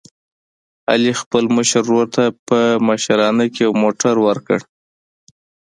علي 0.91 1.13
خپل 1.21 1.43
مشر 1.55 1.83
ورور 1.85 2.07
ته 2.15 2.23
په 2.47 2.59
مشرانه 2.87 3.45
کې 3.53 3.61
یو 3.65 3.73
موټر 3.83 4.15
ور 4.25 4.37
کړ. 4.47 4.59